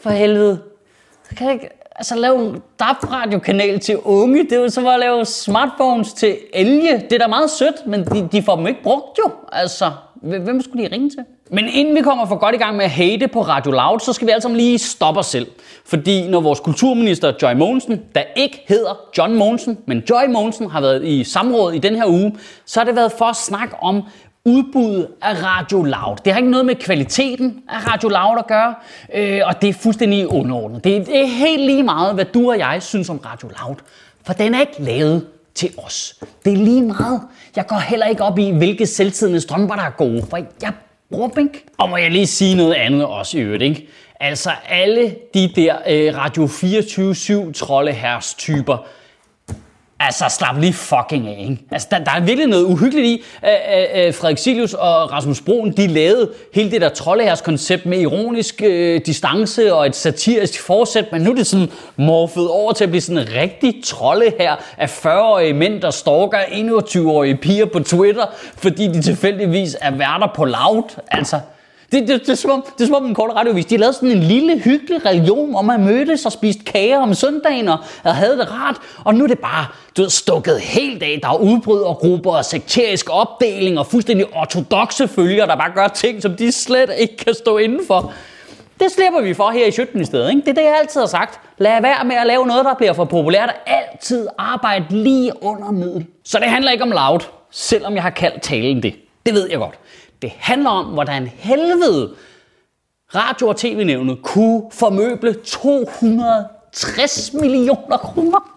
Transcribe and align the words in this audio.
For 0.00 0.10
helvede. 0.10 0.58
Så 1.28 1.34
Kan 1.36 1.46
jeg 1.46 1.54
ikke, 1.54 1.68
altså 1.96 2.16
lave 2.16 2.48
en 2.48 2.62
DAB-radiokanal 2.80 3.80
til 3.80 3.98
unge, 3.98 4.44
det 4.44 4.52
er 4.52 4.56
jo 4.56 4.68
som 4.68 4.86
at 4.86 5.00
lave 5.00 5.24
smartphones 5.24 6.12
til 6.12 6.36
elge. 6.52 6.92
Det 7.10 7.12
er 7.12 7.18
da 7.18 7.26
meget 7.26 7.50
sødt, 7.50 7.86
men 7.86 8.04
de, 8.04 8.28
de 8.32 8.42
får 8.42 8.56
dem 8.56 8.66
ikke 8.66 8.82
brugt 8.82 9.18
jo. 9.18 9.30
Altså, 9.52 9.90
hvem 10.22 10.62
skulle 10.62 10.84
de 10.84 10.92
ringe 10.92 11.10
til? 11.10 11.24
Men 11.50 11.68
inden 11.68 11.94
vi 11.94 12.00
kommer 12.00 12.26
for 12.26 12.36
godt 12.36 12.54
i 12.54 12.58
gang 12.58 12.76
med 12.76 12.84
at 12.84 12.90
hate 12.90 13.28
på 13.28 13.42
Radio 13.42 13.70
Loud, 13.72 14.00
så 14.00 14.12
skal 14.12 14.26
vi 14.26 14.32
altså 14.32 14.48
lige 14.48 14.78
stoppe 14.78 15.20
os 15.20 15.26
selv. 15.26 15.46
Fordi 15.84 16.28
når 16.28 16.40
vores 16.40 16.60
kulturminister 16.60 17.32
Joy 17.42 17.54
Mogensen, 17.54 18.02
der 18.14 18.22
ikke 18.36 18.64
hedder 18.68 19.00
John 19.18 19.34
Mogensen, 19.34 19.78
men 19.86 20.02
Joy 20.10 20.26
Mogensen 20.28 20.70
har 20.70 20.80
været 20.80 21.04
i 21.04 21.24
samråd 21.24 21.72
i 21.72 21.78
den 21.78 21.94
her 21.94 22.06
uge, 22.06 22.36
så 22.64 22.80
har 22.80 22.84
det 22.84 22.96
været 22.96 23.12
for 23.12 23.24
at 23.24 23.36
snakke 23.36 23.74
om 23.82 24.02
udbuddet 24.46 25.08
af 25.22 25.42
Radio 25.42 25.82
Loud. 25.82 26.16
Det 26.24 26.32
har 26.32 26.38
ikke 26.38 26.50
noget 26.50 26.66
med 26.66 26.74
kvaliteten 26.74 27.62
af 27.68 27.92
Radio 27.92 28.08
Loud 28.08 28.38
at 28.38 28.46
gøre, 28.46 28.74
øh, 29.14 29.40
og 29.44 29.62
det 29.62 29.68
er 29.68 29.72
fuldstændig 29.72 30.28
underordnet. 30.28 30.84
Det, 30.84 31.06
det 31.06 31.22
er 31.22 31.26
helt 31.26 31.62
lige 31.62 31.82
meget, 31.82 32.14
hvad 32.14 32.24
du 32.24 32.50
og 32.50 32.58
jeg 32.58 32.82
synes 32.82 33.10
om 33.10 33.18
Radio 33.18 33.48
Loud, 33.48 33.76
for 34.26 34.32
den 34.32 34.54
er 34.54 34.60
ikke 34.60 34.82
lavet 34.82 35.26
til 35.54 35.70
os. 35.78 36.14
Det 36.44 36.52
er 36.52 36.56
lige 36.56 36.82
meget. 36.82 37.20
Jeg 37.56 37.66
går 37.66 37.78
heller 37.78 38.06
ikke 38.06 38.24
op 38.24 38.38
i, 38.38 38.50
hvilke 38.50 38.86
selvtidende 38.86 39.40
strømper, 39.40 39.74
der 39.74 39.82
er 39.82 39.90
gode, 39.90 40.26
for 40.30 40.36
jeg 40.62 40.72
bruger 41.10 41.28
dem 41.28 41.46
ikke. 41.46 41.64
Og 41.78 41.88
må 41.88 41.96
jeg 41.96 42.10
lige 42.10 42.26
sige 42.26 42.56
noget 42.56 42.74
andet 42.74 43.04
også 43.04 43.38
i 43.38 43.40
øvrigt, 43.40 43.62
ikke? 43.62 43.88
Altså 44.20 44.50
alle 44.68 45.14
de 45.34 45.52
der 45.56 45.76
øh, 45.88 46.16
Radio 46.16 46.46
24-7 46.46 47.52
troldeherrs 47.52 48.34
typer, 48.34 48.86
Altså, 50.00 50.24
slap 50.28 50.56
lige 50.58 50.72
fucking 50.72 51.28
af, 51.28 51.36
ikke? 51.50 51.62
Altså, 51.70 51.88
der, 51.90 51.98
der 51.98 52.10
er 52.10 52.20
virkelig 52.20 52.46
noget 52.46 52.64
uhyggeligt 52.64 53.06
i, 53.06 53.22
at, 53.42 54.14
Frederik 54.14 54.38
Silius 54.38 54.74
og 54.74 55.12
Rasmus 55.12 55.40
Broen, 55.40 55.72
de 55.72 55.86
lavede 55.86 56.30
hele 56.54 56.70
det 56.70 56.80
der 56.80 56.88
troldehærs-koncept 56.88 57.86
med 57.86 57.98
ironisk 57.98 58.62
øh, 58.64 59.00
distance 59.06 59.74
og 59.74 59.86
et 59.86 59.96
satirisk 59.96 60.62
forsæt, 60.62 61.12
men 61.12 61.22
nu 61.22 61.30
er 61.30 61.34
det 61.34 61.46
sådan 61.46 61.70
morfet 61.96 62.48
over 62.48 62.72
til 62.72 62.84
at 62.84 62.90
blive 62.90 63.00
sådan 63.00 63.18
en 63.22 63.28
rigtig 63.34 63.74
trolleher 63.84 64.56
af 64.78 65.06
40-årige 65.06 65.52
mænd, 65.52 65.80
der 65.82 65.90
stalker 65.90 66.38
21-årige 66.38 67.36
piger 67.36 67.66
på 67.66 67.80
Twitter, 67.80 68.26
fordi 68.56 68.86
de 68.86 69.02
tilfældigvis 69.02 69.76
er 69.80 69.90
værter 69.90 70.32
på 70.34 70.44
loud. 70.44 71.00
Altså, 71.10 71.40
det, 71.92 72.08
det, 72.08 72.20
det, 72.20 72.28
er 72.28 72.34
som 72.34 72.50
om, 72.50 72.64
det 72.78 72.84
er 72.84 72.86
som 72.86 72.94
om 72.94 73.04
den 73.04 73.14
korte 73.14 73.34
radiovis. 73.34 73.64
De 73.64 73.76
lavede 73.76 73.92
sådan 73.92 74.10
en 74.10 74.22
lille 74.22 74.58
hyggelig 74.58 75.06
religion, 75.06 75.50
hvor 75.50 75.62
man 75.62 75.84
mødtes 75.84 76.26
og 76.26 76.32
spiste 76.32 76.64
kager 76.64 76.98
om 76.98 77.14
søndagen 77.14 77.68
og, 77.68 77.78
og 78.04 78.14
havde 78.14 78.38
det 78.38 78.52
rart. 78.52 78.76
Og 79.04 79.14
nu 79.14 79.24
er 79.24 79.28
det 79.28 79.38
bare 79.38 79.66
du 79.96 80.02
ved, 80.02 80.10
stukket 80.10 80.60
helt 80.60 81.02
af. 81.02 81.18
Der 81.22 81.28
er 81.28 81.36
udbrydergrupper 81.36 82.30
og 82.30 82.44
sekterisk 82.44 83.06
opdeling 83.10 83.78
og 83.78 83.86
fuldstændig 83.86 84.26
ortodoxe 84.34 85.08
følger, 85.08 85.46
der 85.46 85.56
bare 85.56 85.72
gør 85.74 85.88
ting, 85.88 86.22
som 86.22 86.36
de 86.36 86.52
slet 86.52 86.90
ikke 86.98 87.16
kan 87.16 87.34
stå 87.34 87.58
indenfor. 87.58 88.12
Det 88.80 88.92
slipper 88.92 89.20
vi 89.20 89.34
for 89.34 89.50
her 89.50 89.66
i 89.66 89.70
Sjøtten 89.70 90.00
i 90.00 90.04
stedet. 90.04 90.30
Ikke? 90.30 90.40
Det 90.40 90.48
er 90.48 90.54
det, 90.54 90.62
jeg 90.62 90.76
altid 90.80 91.00
har 91.00 91.06
sagt. 91.06 91.40
Lad 91.58 91.82
være 91.82 92.04
med 92.04 92.16
at 92.16 92.26
lave 92.26 92.46
noget, 92.46 92.64
der 92.64 92.74
bliver 92.74 92.92
for 92.92 93.04
populært. 93.04 93.54
Altid 93.66 94.28
arbejde 94.38 94.84
lige 94.90 95.32
under 95.42 95.70
middel. 95.70 96.06
Så 96.24 96.38
det 96.38 96.46
handler 96.46 96.70
ikke 96.70 96.84
om 96.84 96.90
loud, 96.90 97.20
selvom 97.50 97.94
jeg 97.94 98.02
har 98.02 98.10
kaldt 98.10 98.42
talen 98.42 98.82
det. 98.82 98.94
Det 99.26 99.34
ved 99.34 99.50
jeg 99.50 99.58
godt. 99.58 99.78
Det 100.26 100.34
handler 100.38 100.70
om, 100.70 100.84
hvordan 100.86 101.26
helvede 101.26 102.14
radio- 103.14 103.48
og 103.48 103.56
tv-nævnet 103.56 104.18
kunne 104.22 104.62
formøble 104.72 105.34
260 105.44 107.32
millioner 107.32 107.96
kroner 107.96 108.52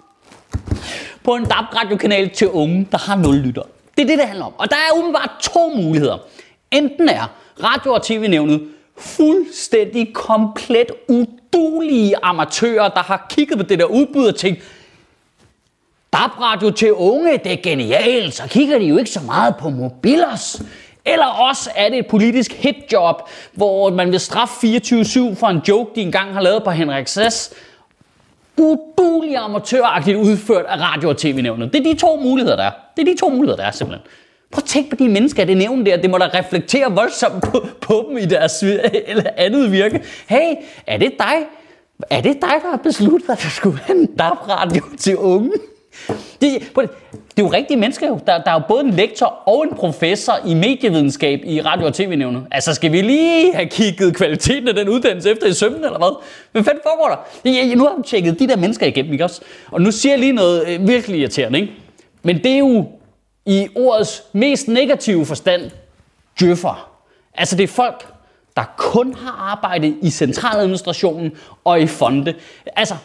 på 1.24 1.36
en 1.36 1.44
DAB-radiokanal 1.44 2.30
til 2.30 2.50
unge, 2.50 2.88
der 2.92 2.98
har 2.98 3.16
0 3.16 3.36
lytter. 3.36 3.62
Det 3.98 4.04
er 4.04 4.08
det, 4.08 4.18
det 4.18 4.28
handler 4.28 4.46
om. 4.46 4.54
Og 4.58 4.70
der 4.70 4.76
er 4.76 4.94
umiddelbart 4.98 5.32
to 5.42 5.70
muligheder. 5.76 6.18
Enten 6.72 7.10
er 7.10 7.32
radio- 7.64 7.94
og 7.94 8.04
tv-nævnet 8.04 8.68
fuldstændig 8.98 10.14
komplet 10.14 10.92
udulige 11.10 12.16
amatører, 12.24 12.90
der 12.90 13.04
har 13.04 13.26
kigget 13.30 13.58
på 13.58 13.64
det 13.64 13.80
der 13.80 13.86
udbud 13.86 14.28
og 14.28 14.36
tænkt, 14.36 14.64
DAB-radio 16.14 16.70
til 16.72 16.94
unge, 16.94 17.38
det 17.44 17.52
er 17.52 17.62
genialt, 17.64 18.34
så 18.34 18.44
kigger 18.48 18.80
de 18.80 18.86
jo 18.86 18.98
ikke 18.98 19.12
så 19.12 19.22
meget 19.26 19.56
på 19.56 19.70
mobilers. 19.70 20.62
Eller 21.12 21.26
også 21.26 21.70
er 21.76 21.90
det 21.90 22.00
et 22.00 22.08
politisk 22.08 22.54
hitjob, 22.54 23.16
hvor 23.54 23.90
man 23.90 24.12
vil 24.12 24.20
straffe 24.20 24.68
24-7 24.68 25.36
for 25.36 25.48
en 25.48 25.62
joke, 25.68 25.92
de 25.96 26.02
engang 26.02 26.34
har 26.34 26.42
lavet 26.42 26.64
på 26.64 26.72
Henrik 26.72 27.08
Sass. 27.08 27.54
Udulig 28.58 29.38
amatøragtigt 29.38 30.18
udført 30.18 30.66
af 30.66 30.78
radio- 30.80 31.10
og 31.10 31.18
tv-nævnet. 31.18 31.74
Det 31.74 31.88
er 31.88 31.94
de 31.94 32.00
to 32.00 32.16
muligheder, 32.16 32.56
der 32.56 32.64
er. 32.64 32.72
Det 32.98 33.08
er 33.08 33.14
de 33.14 33.20
to 33.20 33.30
muligheder, 33.30 33.58
der 33.58 33.64
er 33.64 33.72
simpelthen. 33.72 34.08
Prøv 34.52 34.60
at 34.64 34.64
tænke 34.64 34.90
på 34.90 34.96
de 34.96 35.10
mennesker, 35.10 35.46
det 35.46 35.58
nævnt 35.58 35.86
der. 35.86 35.98
Det 35.98 36.10
må 36.10 36.18
da 36.18 36.30
reflektere 36.40 36.92
voldsomt 36.92 37.44
på, 37.44 37.68
på 37.82 38.06
dem 38.10 38.18
i 38.18 38.26
deres 38.26 38.64
eller 38.64 39.30
andet 39.38 39.72
virke. 39.72 40.04
Hey, 40.28 40.56
er 40.88 40.98
det 40.98 41.12
dig? 41.20 41.36
Er 42.10 42.22
det 42.22 42.34
dig, 42.42 42.54
der 42.64 42.70
har 42.70 42.78
besluttet, 42.84 43.30
at 43.30 43.42
der 43.44 43.50
skulle 43.50 43.80
være 43.88 43.98
en 43.98 44.06
DAB-radio 44.06 44.82
til 44.98 45.18
unge? 45.18 45.52
Det, 46.08 46.18
det 46.42 46.90
er 47.38 47.40
jo 47.40 47.48
rigtige 47.48 47.78
mennesker 47.78 48.08
jo. 48.08 48.20
Der, 48.28 48.44
der 48.44 48.52
er 48.52 48.54
jo 48.54 48.62
både 48.68 48.84
en 48.84 48.92
lektor 48.92 49.26
og 49.26 49.64
en 49.64 49.76
professor 49.76 50.34
i 50.46 50.54
medievidenskab 50.54 51.42
i 51.46 51.62
radio- 51.62 51.86
og 51.86 51.94
tv-nævnet. 51.94 52.46
Altså, 52.52 52.74
skal 52.74 52.92
vi 52.92 53.02
lige 53.02 53.54
have 53.56 53.66
kigget 53.70 54.16
kvaliteten 54.16 54.68
af 54.68 54.74
den 54.74 54.90
uddannelse 54.90 55.32
efter 55.32 55.48
i 55.48 55.54
sømmen, 55.54 55.84
eller 55.84 55.98
hvad? 55.98 56.22
Hvad 56.52 56.64
fanden 56.64 56.82
foregår 56.84 57.08
der? 57.08 57.50
Jeg, 57.52 57.68
jeg, 57.68 57.76
nu 57.76 57.84
har 57.84 57.94
jeg 57.98 58.06
tjekket 58.06 58.40
de 58.40 58.48
der 58.48 58.58
mennesker 58.58 58.86
igennem, 58.86 59.12
ikke 59.12 59.24
også? 59.24 59.42
Og 59.72 59.82
nu 59.82 59.92
siger 59.92 60.14
jeg 60.14 60.20
lige 60.20 60.34
noget 60.34 60.68
øh, 60.68 60.88
virkelig 60.88 61.20
irriterende, 61.20 61.60
ikke? 61.60 61.74
Men 62.24 62.38
det 62.38 62.52
er 62.52 62.58
jo 62.58 62.86
i 63.46 63.68
ordets 63.76 64.24
mest 64.34 64.68
negative 64.68 65.26
forstand 65.26 65.72
djøffer. 66.40 66.90
Altså, 67.34 67.56
det 67.56 67.64
er 67.64 67.68
folk, 67.68 68.08
der 68.58 68.64
kun 68.78 69.14
har 69.14 69.52
arbejdet 69.52 69.96
i 70.02 70.10
centraladministrationen 70.10 71.32
og 71.64 71.82
i 71.82 71.88
fonde. 71.88 72.34
Altså, 72.76 72.96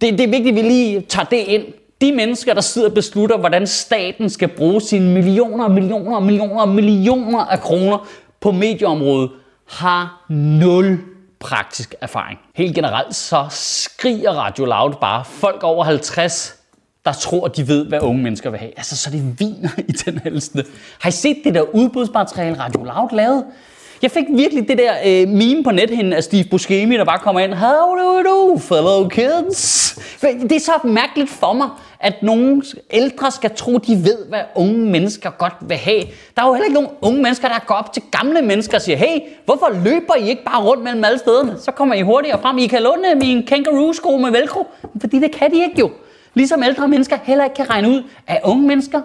det, 0.00 0.12
det 0.12 0.20
er 0.20 0.28
vigtigt, 0.28 0.58
at 0.58 0.64
vi 0.64 0.68
lige 0.68 1.00
tager 1.00 1.26
det 1.26 1.36
ind. 1.36 1.64
De 2.00 2.12
mennesker, 2.12 2.54
der 2.54 2.60
sidder 2.60 2.88
og 2.88 2.94
beslutter, 2.94 3.38
hvordan 3.38 3.66
staten 3.66 4.30
skal 4.30 4.48
bruge 4.48 4.80
sine 4.80 5.14
millioner 5.14 5.64
og 5.64 5.70
millioner 5.70 6.16
og 6.16 6.22
millioner 6.22 6.60
og 6.60 6.68
millioner 6.68 7.40
af 7.40 7.60
kroner 7.60 8.08
på 8.40 8.52
medieområdet, 8.52 9.30
har 9.68 10.24
nul 10.28 10.98
praktisk 11.40 11.94
erfaring. 12.00 12.38
Helt 12.54 12.74
generelt 12.74 13.14
så 13.14 13.46
skriger 13.50 14.30
Radio 14.30 14.64
Loud 14.64 14.92
bare 15.00 15.24
folk 15.24 15.62
over 15.62 15.84
50, 15.84 16.56
der 17.04 17.12
tror, 17.12 17.48
de 17.48 17.68
ved, 17.68 17.86
hvad 17.86 18.00
unge 18.00 18.22
mennesker 18.22 18.50
vil 18.50 18.58
have. 18.58 18.72
Altså, 18.76 18.96
så 18.96 19.10
det 19.10 19.40
viner 19.40 19.68
i 19.88 19.92
den 19.92 20.18
helste. 20.18 20.64
Har 21.00 21.08
I 21.08 21.12
set 21.12 21.36
det 21.44 21.54
der 21.54 21.62
udbudsmateriale, 21.62 22.58
Radio 22.60 22.84
Loud 22.84 23.08
lavede? 23.12 23.44
Jeg 24.02 24.10
fik 24.10 24.24
virkelig 24.30 24.68
det 24.68 24.78
der 24.78 24.92
øh, 25.06 25.28
meme 25.28 25.64
på 25.64 25.70
nethinden 25.70 26.12
af 26.12 26.24
Steve 26.24 26.44
Buscemi, 26.50 26.96
der 26.96 27.04
bare 27.04 27.18
kommer 27.18 27.40
ind. 27.40 27.54
How 27.54 27.96
do 27.96 28.02
you 28.02 28.22
do, 28.22 28.58
fellow 28.58 29.08
kids? 29.08 29.98
Det 30.22 30.52
er 30.52 30.60
så 30.60 30.72
mærkeligt 30.84 31.30
for 31.30 31.52
mig, 31.52 31.68
at 32.00 32.22
nogle 32.22 32.62
ældre 32.90 33.30
skal 33.30 33.50
tro, 33.56 33.78
de 33.78 34.04
ved, 34.04 34.28
hvad 34.28 34.40
unge 34.54 34.78
mennesker 34.78 35.30
godt 35.30 35.52
vil 35.60 35.76
have. 35.76 36.02
Der 36.36 36.42
er 36.42 36.46
jo 36.46 36.52
heller 36.52 36.64
ikke 36.64 36.74
nogen 36.74 36.90
unge 37.02 37.22
mennesker, 37.22 37.48
der 37.48 37.58
går 37.66 37.74
op 37.74 37.92
til 37.92 38.02
gamle 38.10 38.42
mennesker 38.42 38.76
og 38.76 38.82
siger, 38.82 38.96
hey, 38.96 39.20
hvorfor 39.44 39.70
løber 39.84 40.14
I 40.14 40.28
ikke 40.28 40.44
bare 40.44 40.62
rundt 40.62 40.82
mellem 40.84 41.04
alle 41.04 41.18
stederne? 41.18 41.56
Så 41.58 41.70
kommer 41.70 41.94
I 41.94 42.02
hurtigere 42.02 42.42
frem. 42.42 42.58
I 42.58 42.66
kan 42.66 42.82
låne 42.82 43.14
min 43.14 43.46
kangaroo-sko 43.46 44.16
med 44.16 44.30
velcro. 44.30 44.66
Fordi 45.00 45.18
det 45.18 45.32
kan 45.32 45.50
de 45.50 45.62
ikke 45.62 45.80
jo. 45.80 45.90
Ligesom 46.34 46.62
ældre 46.62 46.88
mennesker 46.88 47.18
heller 47.22 47.44
ikke 47.44 47.56
kan 47.56 47.70
regne 47.70 47.88
ud, 47.88 48.02
at 48.26 48.40
unge 48.44 48.66
mennesker, 48.66 49.00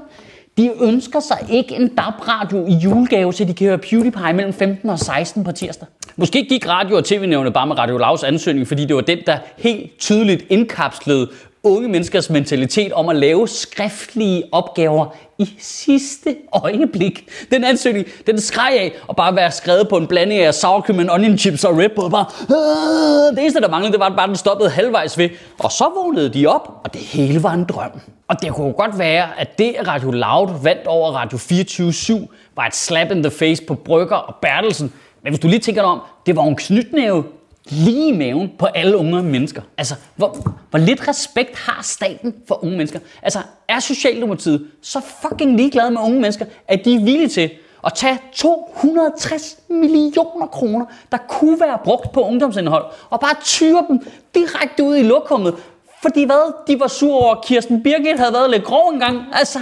de 0.57 0.71
ønsker 0.81 1.19
sig 1.19 1.37
ikke 1.49 1.75
en 1.75 1.87
DAB-radio 1.87 2.65
i 2.67 2.73
julegave, 2.73 3.33
så 3.33 3.45
de 3.45 3.53
kan 3.53 3.67
høre 3.67 3.77
PewDiePie 3.77 4.33
mellem 4.33 4.53
15 4.53 4.89
og 4.89 4.99
16 4.99 5.43
på 5.43 5.51
tirsdag. 5.51 5.87
Måske 6.15 6.45
gik 6.49 6.67
radio- 6.67 6.97
og 6.97 7.05
tv-nævnet 7.05 7.53
bare 7.53 7.67
med 7.67 7.77
Radio 7.77 7.97
Lavs 7.97 8.23
ansøgning, 8.23 8.67
fordi 8.67 8.85
det 8.85 8.95
var 8.95 9.01
den, 9.01 9.17
der 9.27 9.37
helt 9.57 9.99
tydeligt 9.99 10.45
indkapslede 10.49 11.29
unge 11.65 11.87
menneskers 11.87 12.29
mentalitet 12.29 12.93
om 12.93 13.09
at 13.09 13.15
lave 13.15 13.47
skriftlige 13.47 14.43
opgaver 14.51 15.05
i 15.39 15.49
sidste 15.59 16.35
øjeblik. 16.53 17.29
Den 17.51 17.63
ansøgning, 17.63 18.05
den 18.27 18.41
skreg 18.41 18.73
af 18.79 18.91
at 19.09 19.15
bare 19.15 19.35
være 19.35 19.51
skrevet 19.51 19.89
på 19.89 19.97
en 19.97 20.07
blanding 20.07 20.41
af 20.41 20.53
sour 20.53 20.81
cream 20.81 20.99
and 20.99 21.09
onion 21.09 21.37
chips 21.37 21.63
og 21.63 21.77
Red 21.77 21.89
Bull. 21.89 22.11
Bare, 22.11 22.25
øh. 22.49 23.35
det 23.35 23.41
eneste, 23.41 23.61
der 23.61 23.69
manglede, 23.69 23.91
det 23.91 23.99
var, 23.99 24.05
at 24.05 24.15
bare 24.15 24.27
den 24.27 24.35
stoppede 24.35 24.69
halvvejs 24.69 25.17
ved. 25.17 25.29
Og 25.59 25.71
så 25.71 25.91
vågnede 25.95 26.29
de 26.29 26.47
op, 26.47 26.81
og 26.83 26.93
det 26.93 27.01
hele 27.01 27.43
var 27.43 27.53
en 27.53 27.65
drøm. 27.65 27.91
Og 28.27 28.41
det 28.41 28.53
kunne 28.53 28.73
godt 28.73 28.99
være, 28.99 29.27
at 29.39 29.57
det, 29.57 29.75
at 29.79 29.87
Radio 29.87 30.11
Loud 30.11 30.49
vandt 30.63 30.87
over 30.87 31.11
Radio 31.11 31.37
24 31.37 32.27
var 32.55 32.65
et 32.65 32.75
slap 32.75 33.11
in 33.11 33.23
the 33.23 33.31
face 33.31 33.63
på 33.63 33.73
Brygger 33.75 34.15
og 34.15 34.35
Bertelsen. 34.41 34.93
Men 35.23 35.31
hvis 35.31 35.39
du 35.39 35.47
lige 35.47 35.59
tænker 35.59 35.81
dig 35.81 35.91
om, 35.91 36.01
det 36.25 36.35
var 36.35 36.43
en 36.43 36.55
knytnæve 36.55 37.23
lige 37.69 38.07
i 38.07 38.17
maven 38.17 38.51
på 38.59 38.65
alle 38.65 38.97
unge 38.97 39.23
mennesker. 39.23 39.61
Altså, 39.77 39.95
hvor, 40.15 40.37
hvor 40.69 40.79
lidt 40.79 41.07
respekt 41.07 41.57
har 41.57 41.83
staten 41.83 42.35
for 42.47 42.63
unge 42.63 42.77
mennesker? 42.77 42.99
Altså, 43.21 43.39
er 43.67 43.79
Socialdemokratiet 43.79 44.67
så 44.81 45.01
fucking 45.21 45.55
ligeglade 45.55 45.91
med 45.91 46.01
unge 46.01 46.21
mennesker, 46.21 46.45
at 46.67 46.85
de 46.85 46.95
er 46.95 46.99
villige 46.99 47.27
til 47.27 47.49
at 47.85 47.93
tage 47.93 48.19
260 48.33 49.57
millioner 49.69 50.47
kroner, 50.47 50.85
der 51.11 51.17
kunne 51.17 51.59
være 51.59 51.79
brugt 51.83 52.11
på 52.11 52.21
ungdomsindhold, 52.21 52.85
og 53.09 53.19
bare 53.19 53.35
tyre 53.43 53.85
dem 53.87 53.99
direkte 54.35 54.83
ud 54.83 54.95
i 54.95 55.03
lokummet, 55.03 55.55
fordi 56.01 56.23
hvad? 56.23 56.53
De 56.67 56.79
var 56.79 56.87
sure 56.87 57.19
over, 57.19 57.35
at 57.35 57.45
Kirsten 57.45 57.83
Birgit 57.83 58.19
havde 58.19 58.33
været 58.33 58.51
lidt 58.51 58.63
grov 58.63 58.89
engang. 58.89 59.23
Altså, 59.33 59.59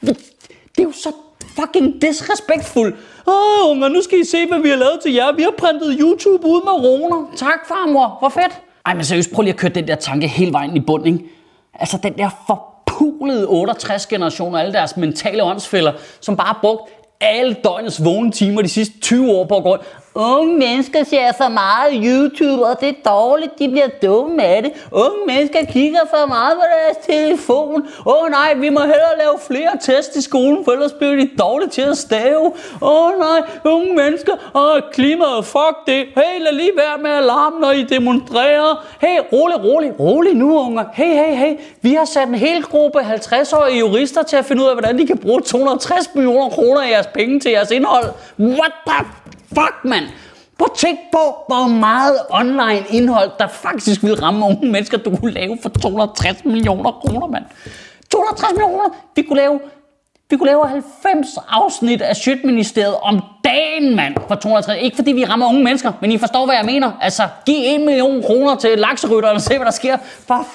det 0.00 0.78
er 0.78 0.82
jo 0.82 0.92
så 0.92 1.12
fucking 1.48 2.02
disrespectful. 2.02 2.86
Åh, 3.26 3.34
oh, 3.34 3.70
unger, 3.70 3.88
nu 3.88 4.02
skal 4.02 4.20
I 4.20 4.24
se, 4.24 4.46
hvad 4.46 4.58
vi 4.58 4.68
har 4.68 4.76
lavet 4.76 4.98
til 5.02 5.14
jer. 5.14 5.32
Vi 5.32 5.42
har 5.42 5.54
printet 5.58 5.96
YouTube 6.00 6.46
ud 6.46 6.64
med 6.64 6.72
roner. 6.72 7.32
Tak, 7.36 7.68
farmor. 7.68 8.16
Hvor 8.18 8.28
fedt. 8.28 8.60
Ej, 8.86 8.94
men 8.94 9.04
seriøst, 9.04 9.32
prøv 9.32 9.42
lige 9.42 9.52
at 9.52 9.58
køre 9.58 9.70
den 9.70 9.88
der 9.88 9.94
tanke 9.94 10.28
hele 10.28 10.52
vejen 10.52 10.76
i 10.76 10.80
bunden, 10.80 11.06
ikke? 11.06 11.24
Altså, 11.74 11.98
den 12.02 12.18
der 12.18 12.30
forpulede 12.46 13.46
68 13.46 14.06
generationer, 14.06 14.58
alle 14.58 14.72
deres 14.72 14.96
mentale 14.96 15.42
åndsfælder, 15.42 15.92
som 16.20 16.36
bare 16.36 16.46
har 16.46 16.58
brugt 16.60 16.90
alle 17.20 17.56
døgnets 17.64 18.04
vågne 18.04 18.32
timer 18.32 18.62
de 18.62 18.68
sidste 18.68 19.00
20 19.00 19.30
år 19.30 19.44
på 19.44 19.56
at 19.56 19.62
gå 19.62 19.76
Unge 20.18 20.56
mennesker 20.58 21.04
ser 21.04 21.32
for 21.32 21.48
meget 21.48 21.92
YouTube, 22.04 22.66
og 22.66 22.80
det 22.80 22.88
er 22.88 23.10
dårligt, 23.10 23.58
de 23.58 23.68
bliver 23.68 23.88
dumme 24.02 24.42
af 24.42 24.62
det. 24.62 24.72
Unge 24.92 25.26
mennesker 25.26 25.64
kigger 25.64 26.00
for 26.10 26.26
meget 26.26 26.54
på 26.54 26.62
deres 26.76 27.06
telefon. 27.06 27.88
Åh 28.06 28.22
oh, 28.22 28.30
nej, 28.30 28.54
vi 28.54 28.68
må 28.68 28.80
hellere 28.80 29.18
lave 29.18 29.38
flere 29.46 29.70
test 29.80 30.16
i 30.16 30.22
skolen, 30.22 30.64
for 30.64 30.72
ellers 30.72 30.92
bliver 30.92 31.16
de 31.16 31.30
dårlige 31.38 31.68
til 31.68 31.82
at 31.82 31.98
stave. 31.98 32.44
Åh 32.82 33.06
oh, 33.06 33.18
nej, 33.18 33.40
unge 33.64 33.96
mennesker, 33.96 34.32
og 34.52 34.82
klimaet, 34.92 35.44
fuck 35.44 35.76
det. 35.86 36.04
Hey, 36.14 36.40
lad 36.40 36.52
lige 36.52 36.72
være 36.76 37.02
med 37.02 37.10
alarm, 37.10 37.52
når 37.60 37.70
I 37.70 37.82
demonstrerer. 37.82 38.86
Hey, 39.00 39.18
rolig, 39.32 39.64
rolig, 39.64 40.00
rolig 40.00 40.34
nu, 40.34 40.58
unger. 40.60 40.84
Hey, 40.92 41.14
hey, 41.14 41.34
hey, 41.36 41.54
vi 41.82 41.94
har 41.94 42.04
sat 42.04 42.28
en 42.28 42.34
hel 42.34 42.62
gruppe 42.62 42.98
50-årige 42.98 43.78
jurister 43.78 44.22
til 44.22 44.36
at 44.36 44.44
finde 44.44 44.62
ud 44.62 44.68
af, 44.68 44.74
hvordan 44.74 44.98
de 44.98 45.06
kan 45.06 45.18
bruge 45.18 45.40
260 45.40 46.10
millioner 46.14 46.48
kroner 46.48 46.80
af 46.80 46.90
jeres 46.90 47.06
penge 47.06 47.40
til 47.40 47.50
jeres 47.50 47.70
indhold. 47.70 48.06
What 48.38 48.72
the 48.86 49.25
fuck, 49.58 49.84
mand? 49.84 50.04
Prøv 50.58 50.68
at 50.72 50.78
tænk 50.78 50.98
på, 51.12 51.24
hvor 51.48 51.68
meget 51.68 52.18
online 52.30 52.84
indhold, 52.90 53.30
der 53.38 53.48
faktisk 53.48 54.02
vil 54.02 54.14
ramme 54.20 54.46
unge 54.46 54.70
mennesker, 54.70 54.98
du 54.98 55.16
kunne 55.16 55.32
lave 55.32 55.58
for 55.62 55.68
260 55.68 56.44
millioner 56.44 56.90
kroner, 56.90 57.26
mand. 57.26 57.44
260 58.10 58.52
millioner! 58.52 58.84
Vi 59.16 59.22
kunne 59.22 59.36
lave 59.36 59.60
vi 60.30 60.36
kunne 60.36 60.46
lave 60.46 60.68
90 60.68 61.26
afsnit 61.48 62.02
af 62.02 62.16
Sjøtministeriet 62.16 62.96
om 62.96 63.20
dagen, 63.44 63.96
mand, 63.96 64.14
for 64.28 64.34
260. 64.34 64.82
Ikke 64.82 64.96
fordi 64.96 65.12
vi 65.12 65.24
rammer 65.24 65.48
unge 65.48 65.64
mennesker, 65.64 65.92
men 66.00 66.12
I 66.12 66.18
forstår, 66.18 66.46
hvad 66.46 66.54
jeg 66.54 66.64
mener. 66.64 66.92
Altså, 67.00 67.28
giv 67.46 67.54
1 67.74 67.80
million 67.80 68.22
kroner 68.22 68.56
til 68.56 68.78
lakserytterne 68.78 69.34
og 69.34 69.40
se, 69.40 69.56
hvad 69.56 69.64
der 69.64 69.72
sker. 69.72 69.96
For 70.26 70.46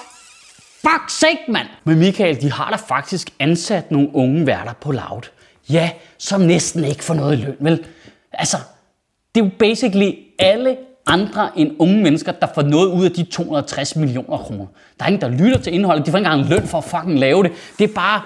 fuck 0.80 1.10
sake, 1.20 1.38
mand. 1.48 1.66
Men 1.84 1.98
Michael, 1.98 2.40
de 2.42 2.52
har 2.52 2.70
da 2.70 2.76
faktisk 2.76 3.30
ansat 3.40 3.90
nogle 3.90 4.08
unge 4.14 4.46
værter 4.46 4.72
på 4.80 4.92
Loud. 4.92 5.22
Ja, 5.70 5.90
som 6.18 6.40
næsten 6.40 6.84
ikke 6.84 7.04
får 7.04 7.14
noget 7.14 7.38
i 7.38 7.42
løn, 7.42 7.56
vel? 7.60 7.84
Altså, 8.32 8.56
det 9.34 9.40
er 9.40 9.44
jo 9.44 9.50
basically 9.58 10.12
alle 10.38 10.76
andre 11.06 11.50
end 11.56 11.70
unge 11.78 12.02
mennesker, 12.02 12.32
der 12.32 12.46
får 12.54 12.62
noget 12.62 12.86
ud 12.86 13.04
af 13.04 13.10
de 13.10 13.24
260 13.24 13.96
millioner 13.96 14.36
kroner. 14.36 14.66
Der 14.98 15.04
er 15.04 15.08
ingen, 15.08 15.20
der 15.20 15.28
lytter 15.28 15.58
til 15.58 15.74
indholdet. 15.74 16.06
De 16.06 16.10
får 16.10 16.18
ikke 16.18 16.30
engang 16.30 16.50
løn 16.50 16.68
for 16.68 16.78
at 16.78 16.84
fucking 16.84 17.18
lave 17.18 17.42
det. 17.42 17.52
Det 17.78 17.90
er 17.90 17.94
bare... 17.94 18.22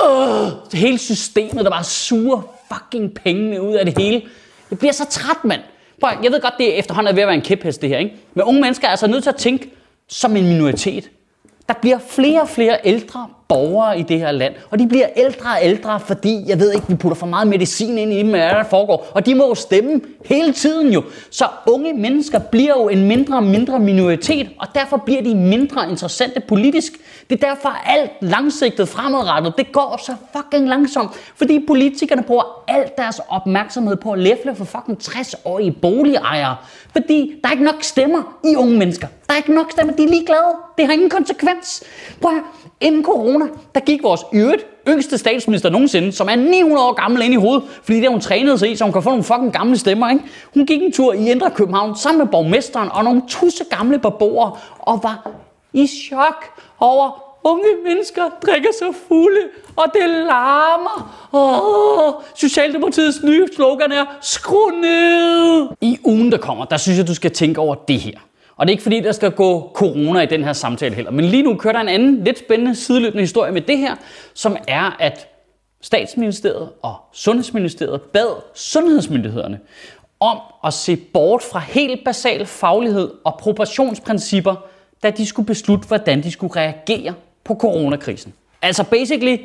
Øh, 0.00 0.52
hele 0.72 0.98
systemet, 0.98 1.64
der 1.64 1.70
bare 1.70 1.84
suger 1.84 2.42
fucking 2.72 3.14
pengene 3.14 3.62
ud 3.62 3.74
af 3.74 3.84
det 3.84 3.98
hele. 3.98 4.22
Jeg 4.70 4.78
bliver 4.78 4.92
så 4.92 5.06
træt, 5.10 5.44
mand. 5.44 5.60
Prøv, 6.00 6.10
jeg 6.22 6.32
ved 6.32 6.40
godt, 6.40 6.54
det 6.58 6.74
er 6.74 6.78
efterhånden 6.78 7.16
ved 7.16 7.22
at 7.22 7.26
være 7.26 7.36
en 7.36 7.42
kæphest, 7.42 7.82
det 7.82 7.88
her. 7.88 7.98
Ikke? 7.98 8.16
Men 8.34 8.44
unge 8.44 8.60
mennesker 8.60 8.86
er 8.86 8.90
altså 8.90 9.06
nødt 9.06 9.22
til 9.22 9.30
at 9.30 9.36
tænke 9.36 9.70
som 10.08 10.36
en 10.36 10.48
minoritet. 10.48 11.10
Der 11.68 11.74
bliver 11.80 11.98
flere 11.98 12.40
og 12.40 12.48
flere 12.48 12.78
ældre 12.84 13.28
borgere 13.48 13.98
i 13.98 14.02
det 14.02 14.18
her 14.18 14.32
land, 14.32 14.54
og 14.70 14.78
de 14.78 14.88
bliver 14.88 15.06
ældre 15.16 15.50
og 15.50 15.58
ældre, 15.62 16.00
fordi, 16.00 16.44
jeg 16.46 16.60
ved 16.60 16.72
ikke, 16.72 16.88
vi 16.88 16.94
putter 16.94 17.16
for 17.16 17.26
meget 17.26 17.48
medicin 17.48 17.98
ind 17.98 18.12
i 18.12 18.18
dem, 18.18 18.28
hvad 18.28 18.40
der 18.40 18.64
foregår, 18.64 19.06
og 19.14 19.26
de 19.26 19.34
må 19.34 19.48
jo 19.48 19.54
stemme 19.54 20.00
hele 20.24 20.52
tiden 20.52 20.92
jo. 20.92 21.02
Så 21.30 21.44
unge 21.66 21.92
mennesker 21.92 22.38
bliver 22.38 22.72
jo 22.76 22.88
en 22.88 23.06
mindre 23.08 23.36
og 23.36 23.42
mindre 23.42 23.78
minoritet, 23.78 24.48
og 24.60 24.66
derfor 24.74 24.96
bliver 24.96 25.22
de 25.22 25.34
mindre 25.34 25.90
interessante 25.90 26.40
politisk. 26.48 26.92
Det 27.30 27.42
er 27.42 27.48
derfor 27.48 27.68
alt 27.68 28.10
langsigtet 28.20 28.88
fremadrettet, 28.88 29.54
det 29.58 29.72
går 29.72 30.00
så 30.06 30.14
fucking 30.36 30.68
langsomt, 30.68 31.10
fordi 31.36 31.64
politikerne 31.66 32.22
bruger 32.22 32.64
alt 32.68 32.96
deres 32.98 33.20
opmærksomhed 33.28 33.96
på 33.96 34.12
at 34.12 34.18
læfle 34.18 34.54
for 34.54 34.64
fucking 34.64 34.98
60-årige 35.02 35.72
boligejere, 35.72 36.56
fordi 36.92 37.34
der 37.42 37.48
er 37.48 37.52
ikke 37.52 37.64
nok 37.64 37.82
stemmer 37.82 38.38
i 38.44 38.56
unge 38.56 38.78
mennesker. 38.78 39.06
Der 39.28 39.34
er 39.34 39.36
ikke 39.36 39.54
nok 39.54 39.70
stemmer, 39.72 39.94
de 39.94 40.04
er 40.04 40.08
ligeglade. 40.08 40.54
Det 40.78 40.86
har 40.86 40.92
ingen 40.92 41.10
konsekvens. 41.10 41.84
Prøv 42.20 42.36
at 42.36 42.42
Inden 42.80 43.04
corona, 43.04 43.44
der 43.74 43.80
gik 43.80 44.02
vores 44.02 44.20
øvrigt 44.32 44.66
yngste 44.88 45.18
statsminister 45.18 45.70
nogensinde, 45.70 46.12
som 46.12 46.28
er 46.28 46.34
900 46.34 46.86
år 46.86 46.92
gammel 46.92 47.22
ind 47.22 47.34
i 47.34 47.36
hovedet, 47.36 47.62
fordi 47.82 48.00
det 48.00 48.10
hun 48.10 48.20
trænede 48.20 48.58
sig 48.58 48.70
i, 48.70 48.76
så 48.76 48.84
hun 48.84 48.92
kan 48.92 49.02
få 49.02 49.08
nogle 49.08 49.24
fucking 49.24 49.52
gamle 49.52 49.78
stemmer. 49.78 50.10
Ikke? 50.10 50.24
Hun 50.54 50.66
gik 50.66 50.82
en 50.82 50.92
tur 50.92 51.12
i 51.12 51.30
Indre 51.30 51.50
København 51.50 51.96
sammen 51.96 52.18
med 52.18 52.26
borgmesteren 52.26 52.88
og 52.92 53.04
nogle 53.04 53.22
tusse 53.28 53.64
gamle 53.70 53.98
beboere 53.98 54.56
og 54.78 55.00
var 55.02 55.30
i 55.72 55.86
chok 55.86 56.44
over, 56.80 57.24
unge 57.44 57.68
mennesker 57.84 58.22
drikker 58.46 58.70
sig 58.78 58.88
fulde, 59.08 59.40
og 59.76 59.84
det 59.94 60.08
larmer. 60.08 61.28
Åh, 61.32 62.22
Socialdemokratiets 62.34 63.22
nye 63.22 63.46
slogan 63.56 63.92
er, 63.92 64.04
skru 64.20 64.70
ned. 64.70 65.68
I 65.80 65.98
ugen, 66.04 66.32
der 66.32 66.38
kommer, 66.38 66.64
der 66.64 66.76
synes 66.76 66.98
jeg, 66.98 67.08
du 67.08 67.14
skal 67.14 67.30
tænke 67.30 67.60
over 67.60 67.74
det 67.74 68.00
her. 68.00 68.18
Og 68.58 68.66
det 68.66 68.70
er 68.70 68.74
ikke 68.74 68.82
fordi, 68.82 69.00
der 69.00 69.12
skal 69.12 69.30
gå 69.30 69.70
corona 69.74 70.20
i 70.20 70.26
den 70.26 70.44
her 70.44 70.52
samtale 70.52 70.94
heller. 70.94 71.10
Men 71.10 71.24
lige 71.24 71.42
nu 71.42 71.56
kører 71.56 71.72
der 71.72 71.80
en 71.80 71.88
anden 71.88 72.24
lidt 72.24 72.38
spændende 72.38 72.74
sideløbende 72.74 73.22
historie 73.22 73.52
med 73.52 73.60
det 73.60 73.78
her, 73.78 73.96
som 74.34 74.56
er, 74.68 74.96
at 75.00 75.28
Statsministeriet 75.80 76.70
og 76.82 76.96
Sundhedsministeriet 77.12 78.00
bad 78.02 78.42
sundhedsmyndighederne 78.54 79.60
om 80.20 80.38
at 80.64 80.74
se 80.74 80.96
bort 80.96 81.42
fra 81.42 81.58
helt 81.58 82.04
basal 82.04 82.46
faglighed 82.46 83.10
og 83.24 83.38
proportionsprincipper, 83.38 84.54
da 85.02 85.10
de 85.10 85.26
skulle 85.26 85.46
beslutte, 85.46 85.88
hvordan 85.88 86.22
de 86.22 86.30
skulle 86.30 86.56
reagere 86.56 87.14
på 87.44 87.54
coronakrisen. 87.54 88.34
Altså 88.62 88.84
basically, 88.84 89.36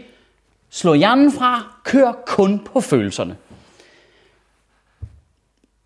slå 0.70 0.94
hjernen 0.94 1.32
fra, 1.32 1.74
kør 1.84 2.12
kun 2.26 2.60
på 2.60 2.82
følelserne. 2.82 3.36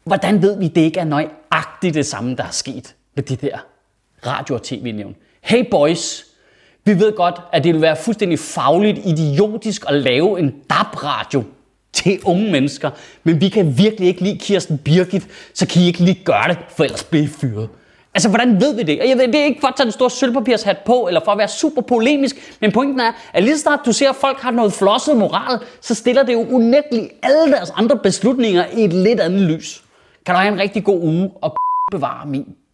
Hvordan 0.04 0.42
ved 0.42 0.60
vi, 0.60 0.68
det 0.68 0.82
ikke 0.82 1.00
er 1.00 1.04
nøjagtigt 1.04 1.94
det 1.94 2.06
samme, 2.06 2.36
der 2.36 2.44
er 2.44 2.52
sket? 2.52 2.96
Ved 3.18 3.24
det 3.24 3.42
der 3.42 3.58
radio- 4.26 4.56
og 4.56 4.64
tv-nævn. 4.64 5.16
Hey 5.42 5.70
boys, 5.72 6.26
vi 6.86 7.00
ved 7.00 7.16
godt, 7.16 7.36
at 7.54 7.64
det 7.64 7.74
vil 7.74 7.82
være 7.82 7.96
fuldstændig 7.96 8.40
fagligt 8.40 9.00
idiotisk 9.06 9.86
at 9.88 9.94
lave 9.94 10.40
en 10.40 10.56
DAB-radio 10.70 11.44
til 11.94 12.20
unge 12.26 12.52
mennesker, 12.52 12.90
men 13.24 13.42
vi 13.42 13.50
kan 13.50 13.78
virkelig 13.78 14.08
ikke 14.08 14.22
lide 14.22 14.38
Kirsten 14.40 14.78
Birgit, 14.78 15.28
så 15.54 15.68
kan 15.68 15.82
I 15.82 15.88
ikke 15.88 16.00
lige 16.00 16.24
gøre 16.24 16.48
det, 16.48 16.58
for 16.70 16.84
ellers 16.84 17.04
bliver 17.04 17.24
I 17.24 17.28
fyret. 17.28 17.70
Altså, 18.14 18.30
hvordan 18.30 18.62
ved 18.62 18.76
vi 18.76 18.84
det? 18.84 18.98
Jeg 18.98 19.18
ved, 19.18 19.28
det 19.28 19.36
er 19.36 19.46
ikke 19.46 19.62
for 19.62 19.68
at 19.68 19.74
tage 19.78 19.86
den 19.86 19.92
store 19.92 20.10
sølvpapirshat 20.10 20.78
på, 20.86 21.08
eller 21.08 21.22
for 21.26 21.32
at 21.32 21.38
være 21.38 21.48
super 21.48 21.82
polemisk, 21.82 22.58
men 22.62 22.72
pointen 22.72 23.00
er, 23.00 23.12
at 23.34 23.44
lige 23.44 23.56
så 23.56 23.62
snart 23.62 23.80
du 23.86 23.92
ser, 23.92 24.10
at 24.10 24.16
folk 24.16 24.40
har 24.40 24.52
noget 24.52 24.74
flosset 24.74 25.18
moral, 25.18 25.60
så 25.82 25.96
stiller 25.96 26.24
det 26.24 26.34
jo 26.34 26.46
unægteligt 26.50 27.08
alle 27.24 27.52
deres 27.52 27.72
andre 27.76 27.98
beslutninger 27.98 28.66
i 28.78 28.84
et 28.84 28.94
lidt 28.94 29.20
andet 29.20 29.42
lys. 29.42 29.84
Kan 30.26 30.36
du 30.36 30.42
have 30.42 30.54
en 30.54 30.60
rigtig 30.60 30.84
god 30.84 31.02
uge, 31.02 31.32
og 31.42 31.56
bevare 31.92 32.28
min 32.28 32.46